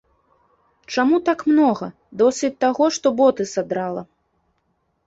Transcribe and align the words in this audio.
Чаму 0.95 1.19
так 1.27 1.39
многа, 1.51 1.91
досыць 2.23 2.53
таго, 2.67 2.83
што 2.97 3.07
боты 3.21 3.43
садрала. 3.55 4.03